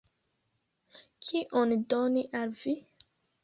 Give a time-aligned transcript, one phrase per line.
[1.27, 2.79] Kion doni al vi?